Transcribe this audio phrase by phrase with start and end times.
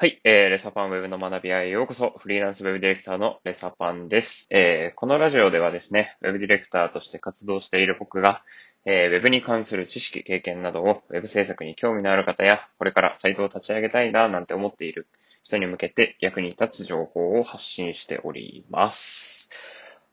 [0.00, 4.46] はい、えー、レサパンウェブの学び屋へようこそ、フリーランスウェブディレクターのレサパンです。
[4.52, 8.44] えー、このラジオではですね、ウェブディレクターとして活動している僕が、
[8.84, 15.08] えー、ウェブに関する知識、経験などを、ウェブ制作に興味のある方や、これからサイトを立ち上げたいな、なんて思っている
[15.42, 19.50] 人に向けて役に立つ情報を発信しております。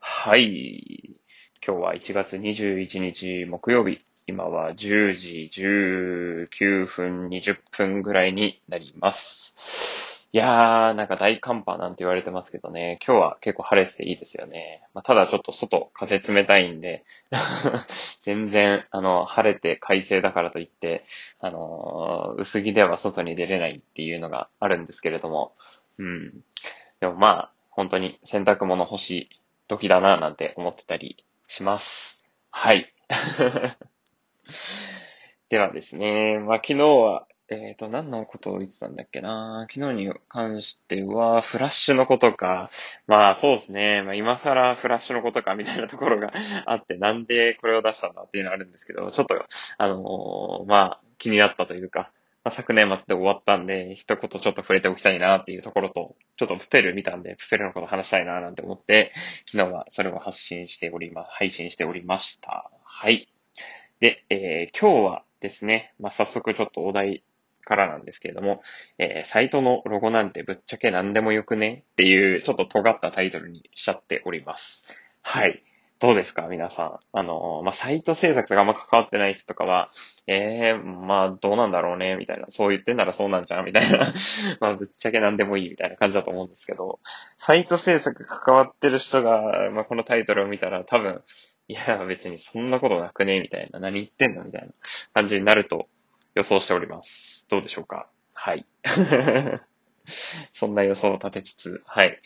[0.00, 1.14] はい。
[1.62, 4.00] 今日は1月21日木曜日。
[4.26, 9.43] 今は10時19分20分ぐらいになります。
[10.32, 14.82] いやー、なんか大寒波なんて言われてますけどね、今日は結構晴れてていいですよね。
[14.92, 17.04] まあ、ただちょっと外風冷たいんで、
[18.22, 21.04] 全然、あの、晴れて快晴だからといって、
[21.38, 25.54] あのー薄着では外に出れないっていうのがあるんですけれども、
[25.98, 26.32] うん。
[27.00, 29.28] でもまあ、本当に洗濯物欲しい
[29.68, 32.24] 時だななんて思ってたりします。
[32.50, 32.92] はい。
[35.48, 39.66] ではですね、まあ昨日は、えっ、と、何のことを言ってたんだっけな？
[39.70, 42.70] 昨日に関しては、フラッシュのことか。
[43.06, 44.02] まあそうですね。
[44.02, 46.32] まあ今更フラッシュのことかみたいなところが
[46.64, 49.34] あって、なんでこれを出したんだっていうのがあるんですけど、ちょっと、
[49.76, 52.10] あのーまあ気になったというか、
[52.44, 59.12] まあ、昨年末で終わったんで、一言ちょっと触れておきたいなっていうところと、ちょっとプペル見たんで、プペルのこと話したいななんて思って、
[59.50, 62.70] 昨日はそれを発信しておりま、配信しておりました。
[62.84, 63.28] はい。
[64.00, 67.22] で、えー今日はですね、まあ、早速ちょっとお題
[67.64, 68.62] からなんですけれども、
[68.98, 74.86] えーサイトのロゴなんてぶっちゃけ何でもよくねっていうちょっと尖ったタイトルにしちゃっております。
[75.22, 75.62] はい。
[76.00, 76.48] どうですか？
[76.48, 76.98] 皆さん。
[77.12, 79.90] あのまあ、サイト制作とかあんま関わってない人とかは、
[80.26, 82.16] えー、まあ、どうなんだろうね？
[82.16, 82.46] みたいな。
[82.48, 83.64] そう言ってんならそうなんじゃん？
[83.64, 84.00] みたいな。
[84.60, 86.98] まあ、ぶっちゃけ何でもいいみたいな感じだと思うんですけど、
[87.38, 91.22] サイト制作関わってる人が、まあ、このタイトルを見たら多分、
[91.68, 93.40] いや、別にそんなことなくね？
[93.40, 93.78] みたいな。
[93.78, 94.44] 何言ってんの？
[94.44, 94.72] みたいな
[95.14, 95.86] 感じになると
[96.34, 97.33] 予想しております。
[97.48, 98.08] どうでしょうか？
[98.32, 98.66] はい。
[100.52, 102.20] そんな予想を立てつつ、はい。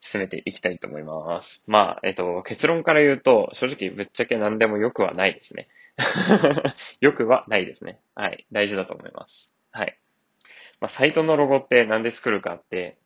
[0.00, 1.62] 進めていきたいと思います。
[1.66, 5.68] まあ、えっと、結論から言うと、正直ぶっちゃけ何でも良くはないですね。
[7.00, 8.00] 良くはないですね。
[8.14, 8.46] はい。
[8.52, 9.54] 大事だと思います。
[9.70, 9.98] はい。
[10.80, 12.96] まあ、サイトのロゴって何で作るかって、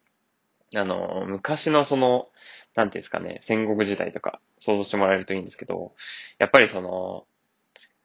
[0.77, 2.29] あの、昔のその、
[2.75, 5.95] なんていうんですかね、戦国時代とか想像してもらえるといいんですけど、
[6.39, 7.27] やっぱりその、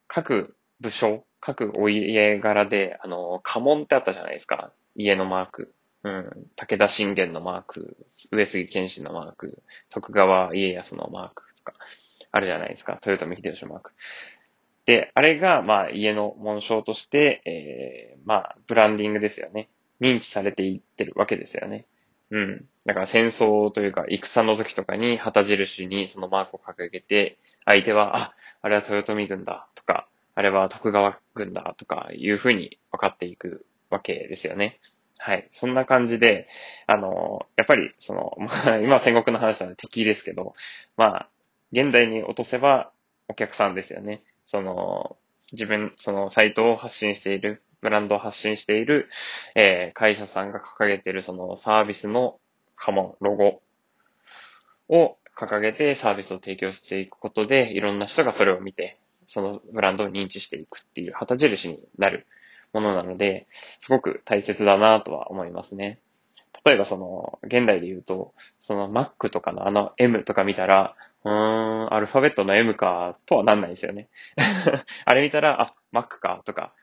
[0.08, 4.72] 各武将、各お家柄で、あの、家紋ってあったじゃないですか。
[4.96, 5.74] 家のマーク。
[6.04, 6.48] うん。
[6.56, 7.98] 武田信玄のマーク、
[8.32, 11.74] 上杉謙信のマーク、徳川家康のマークとか、
[12.32, 13.00] あるじゃないですか。
[13.06, 13.92] 豊臣秀吉のマーク。
[14.86, 19.70] で、あれが、まあ、家の紋章として、えー、まあ、ブランディングですよね。
[20.00, 21.86] 認知されていってるわけですよね。
[22.32, 22.66] うん。
[22.86, 34.80] だから戦争というか、戦の時とかに旗印にそのマークを掲げて、相手は、あ、あれは豊臣軍だとか、あれは徳川軍だとかいうふうに分かっていくわけですよね。
[35.18, 35.50] はい。
[35.52, 36.48] そんな感じで、
[36.86, 40.54] あの、やっぱり、その、まあ、今戦国の話なので敵ですけど、
[40.96, 41.30] まあ、
[41.72, 42.92] 現代に落とせば
[43.28, 44.22] お客さんですよね。
[44.46, 45.18] その、
[45.54, 49.10] 自分、そのサイトを発信している、ブランドを発信している、
[49.56, 52.40] えー会社さんが掲げているそのサービスの
[52.76, 53.64] 家紋、ロゴ
[54.88, 62.26] を掲げてサービスを提供していくことで、いろんな人がそれを見て、そのブランドを認知していくっていう旗印になる
[62.74, 63.48] ものなので、
[63.80, 66.00] すごく大切だなとは思いますね。
[66.66, 74.08] 例えばその、現代で言うと、その Mac とかのあの M とか見たら、うーん、アルファベットの M か、とはなんないですよね。
[75.06, 76.74] あれ見たら、あ、Mac か、とか、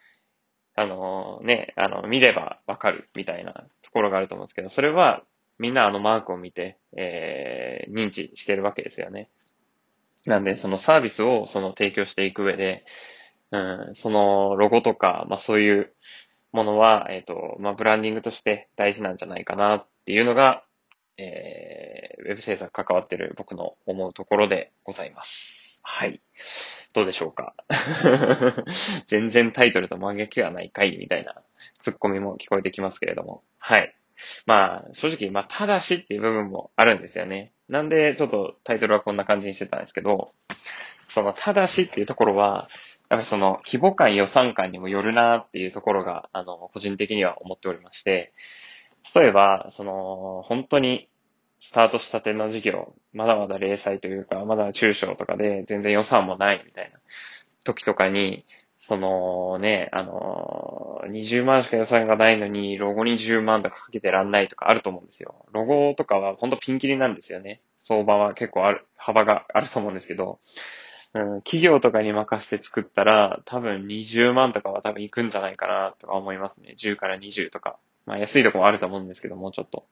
[0.77, 3.53] あのね、あの、見ればわかる、みたいな
[3.83, 5.22] ところがあると思うんですけど、それは、
[5.59, 9.28] みんなあのマークを見て、えー、認知してるわけですよね。
[10.27, 12.85] なんで、そのサービスをその提供していく上で、
[13.51, 15.95] うん、そのロゴとか、まあそういう
[16.53, 20.65] ものは、えっ、と、まあブランディングとして大事なんじゃないかなっていうのが、
[21.17, 25.81] えー、ウェブ制作関わってる僕の思うところでございます。
[25.83, 26.21] はい。
[26.95, 27.55] どうでしょうか？
[29.07, 31.34] 全然タイトルと真逆はないかいみたいな
[31.79, 33.43] ツッコミも聞こえてきますけれども。
[33.59, 33.95] はい。
[34.47, 37.53] まあ、正直、まあ、ただしっていう部分もあるんですよね。
[37.69, 40.28] なんで、ちょっとタイトルはこんな感じにしてたんですけど、
[41.09, 42.69] その、ただしっていうところは、
[43.09, 48.33] やっぱりその、規模感、予算感にもよるなっていうところが、あの、個人的には思っておりまして、
[49.15, 51.09] 例えば、その、本当に、
[51.61, 56.99] スタートしたての事業、まだまだ零細というか、まだ中小とかで全然予算もないみたいな
[57.65, 58.45] 時とかに、
[58.86, 65.47] そのね、あの、20万しか予算がないのに、ロゴに10万とかかけてらんないとかあると思うんですよ。
[65.53, 67.63] ロゴとかは本当ピンキリなんですよね。
[67.78, 70.39] 相場は結構ある、幅があると思うんですけど、
[71.15, 76.75] うん、企業とかに任せて作ったら、多分20万とかは多分行くんじゃないかなとか思いますね。
[76.77, 77.78] 10から20とか。
[78.04, 79.86] まあ安いとこもあると思うんですけど、もうちょっと。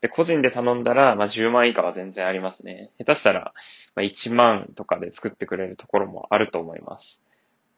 [0.00, 2.90] で、個人で頼んだら、まあ10万以下は全然ありますね。
[2.98, 3.52] 下手したら、
[3.94, 7.22] まあ1万とかで作ってくれるところもあると思います。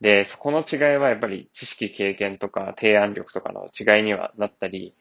[0.01, 4.95] で、そこの違いはやっぱり知識、経験とか提案力とかの違いにはなったり、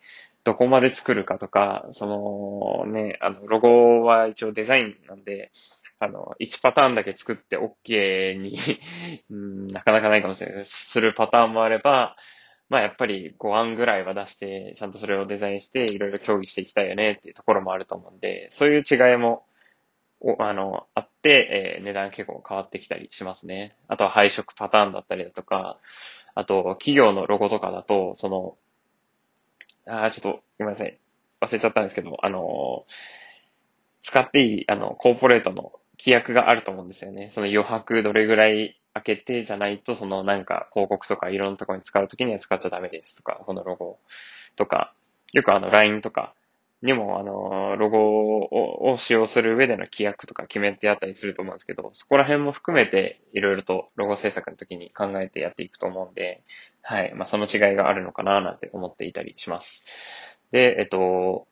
[0.44, 2.06] どこまで作るかとか、そ
[2.86, 5.52] のね、あの、ロゴは一応デザインなんで、
[6.00, 8.58] あの、1パターンだけ作って OK に
[9.30, 10.92] うん、なかなかないかもしれないです。
[10.92, 12.16] するパターンもあれば、
[12.70, 19.46] まあやっぱり5案ぐらいは出して、ちゃんとそれをデザインして、いろいろ協議していきたいよねっていうところもあると思うんで、そういう違いも、
[20.20, 23.76] おあの、あって、えー、値段結構変わってきたりしますね。
[23.88, 25.78] あとは配色パターンだったりだとか、
[26.36, 28.58] あと、企業のロゴとかだと、その、
[29.88, 31.00] あちょっと、ごめんなさい。
[31.42, 32.86] 忘れちゃったんですけど、あの
[34.02, 37.30] 使っていい、あの、コーポレートの規約があると思うんですよね。
[37.32, 44.00] その余白どれぐらい開けてじゃないと、そのなんか広告とかいろんなところに使うときには使っちゃダメですとか、このロゴ
[44.56, 44.94] とか、
[45.34, 46.34] よくあの LINE とか
[46.84, 48.40] にもあの、ロゴ
[48.92, 56.44] を使用する上での規約とか決めてあったりすると思うんですけど、そこら辺も含めていろいろとロゴ制作の時に考えてやっていくと思うんで、
[56.84, 57.14] はい。
[57.16, 59.86] まあその違いがあるのかななんて思っていたりします。
[60.52, 61.48] で、えっと、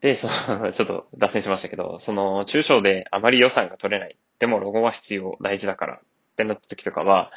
[0.00, 4.16] で、その、ちょっと脱線しましたけど、その、中小であまり予算が取れない。
[4.38, 6.00] でもロゴは必要、大事だからっ
[6.36, 7.32] てなった時とかは、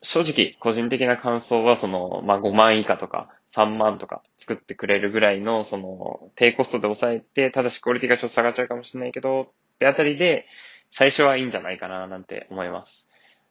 [0.00, 10.46] 正直、個人的な感想は、その、まあ、5万以下とか、3万とか作ってくれるぐらいの、その、低コストで抑えて、ただしクオリティがちょっと下がっちゃうかもしれないけど、ってあたりで、
[10.90, 13.08] 最初はいいんじゃないかな、なんて思います。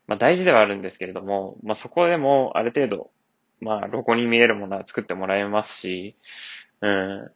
[0.07, 3.11] まあ、大事ではあるんですけれども、まあ、そこでも、ある程度、
[3.59, 6.15] まあ、ロゴに見えるものは作ってもらえますし、
[6.81, 7.31] うん、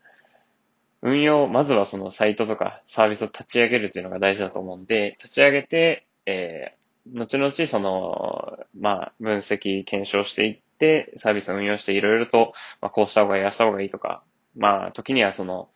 [1.02, 14.24] 運用、まずはそのサイトとかサービスを立ち上げるっていうのが大事だと思うんで、立ち上げて、えー、後々その、まあ、分析、検証していって、サービスを運用していろいろと、まあ、こうした方がいい、あした方がいいとか、
[14.56, 15.70] まあ、時にはその、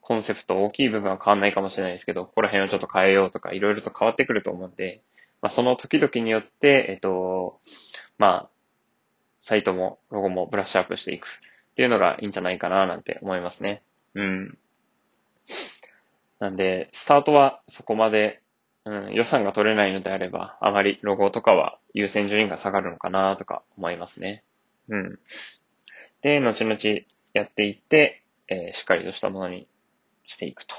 [0.00, 5.00] コンセプト大きい部分は変わんないかもしれないですけど、ここら辺をちょっと変えようとか、いろいろと変わってくると思うんで、
[5.40, 7.60] まあ、その時々によって、えっと、
[8.18, 8.50] まあ、
[9.40, 13.82] サイトもロゴもブラッシュアップしていくっていうのがいいんじゃないかななんて思いますね。
[14.14, 14.58] うん。
[16.38, 18.40] なんで、スタートはそこまで、
[18.86, 24.44] うん、予算が取れないのであれば、あまりロゴとかは優先順位が下がるのかなとか思いますね。
[24.88, 25.18] うん。
[26.20, 26.78] で、後々
[27.32, 29.66] やっていって、えー、しっかりとしたものに
[30.26, 30.74] していくと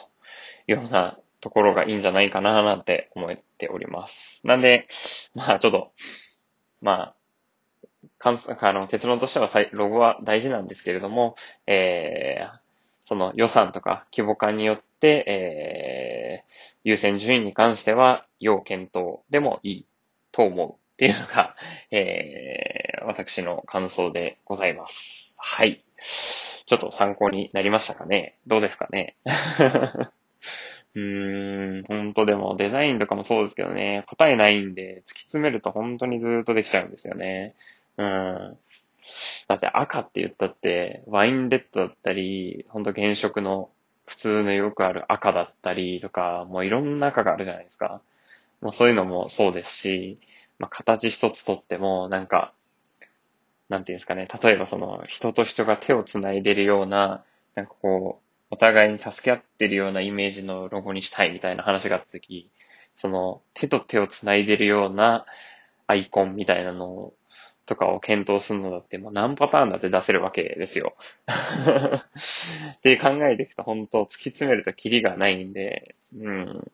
[0.68, 4.42] いうようなところがいいんじゃないかななんて思っております。
[4.46, 4.88] なんで、
[5.34, 5.92] まあちょっと、
[6.82, 7.16] まあ、
[8.60, 11.36] あの結論としてはロゴは大事なんですけれども、
[11.68, 12.60] えー、
[13.04, 16.15] その予算とか規模感によって、えー、
[16.84, 19.86] 優先順位に関しては要検討でもいい
[20.32, 21.56] と思うっていうのが、
[21.92, 25.36] えー、私の感想でございます。
[25.38, 25.84] はい。
[26.66, 28.36] ちょっと参考になりましたかね？
[28.48, 29.16] どうですかね？
[30.96, 37.54] うーん、本当でもデザインとかもそうですけどね、答えないんで突き詰めると本当にずっとできちゃうんですよね。
[37.98, 38.58] うん。
[39.48, 43.70] だって赤って言ったって、ワインレッドだったり、ほんと原色の
[44.06, 48.02] 普通のよくある赤だったりとか、もういろんな赤があるじゃないですか。
[48.62, 50.20] もうそういうのもそうですし、
[50.60, 52.54] まあ、形一つとっても、なんか、
[53.70, 57.24] なんていうんですかね、例えばその人と人が手を繋いでるような、
[57.56, 62.50] なんかこう、お互いに助け合ってるようなイメージのロゴにしたいみたいな話があった時、
[62.96, 65.26] その手と手を繋いでるような
[65.88, 67.14] アイコンみたいなのを
[67.66, 70.96] とかを検討するのだって、もう何パターンだって出せるわけですよ。
[72.78, 76.72] って考えていくと本当突き詰めるとキリがないんで、うん。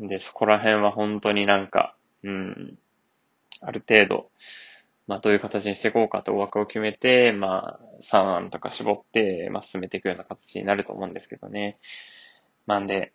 [0.00, 2.78] で、そこら辺は本当になんか、うん。
[3.60, 4.30] ある程度、
[5.06, 11.78] まあどういう形にしていこうかと枠を決めて、まあ3案とか絞って、まあ進めていくような形になると思うんですけどね。
[12.66, 13.12] なんで、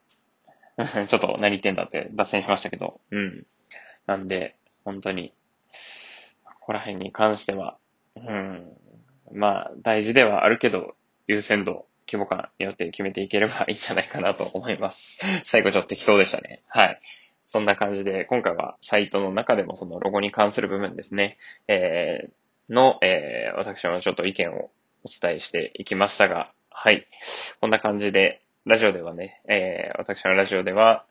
[0.78, 3.46] ちょっと何言ってんだって脱線しましたけど、うん。
[4.08, 5.34] なんで、本当に、
[6.66, 7.78] こら辺に関しては、
[8.16, 8.66] うん、
[9.32, 10.96] まあ、大事ではあるけど、
[11.28, 15.20] 優先度、規模感によって決めていければいいんじゃないかなと思います。
[15.46, 16.64] 最後ちょっと適当でしたね。
[16.68, 17.00] はい。
[17.46, 24.72] そんな感じで、今回はサイトの中でもそのロゴに関する部分ですね、えー、の、えー、私のちょっと意見を
[25.04, 27.06] お伝えしていきましたが、はい。
[27.62, 31.06] こんな感じで、ラジオではね、えー、私のラジオでは、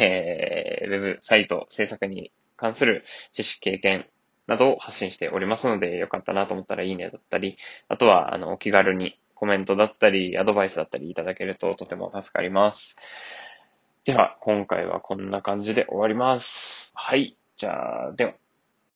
[0.00, 4.06] えー、ウェブサイト制作に関する知識経験、
[4.48, 7.56] などを発信しておりますので、よかったなと思ったらいいねだったり、
[7.88, 12.96] あとは、あの、お気軽にコメントだったり、アドバイスだったりいただけるととても助かります。
[14.04, 16.92] では、今回はこんな感じで終わります。
[16.94, 17.36] はい。
[17.56, 18.47] じゃあ、では。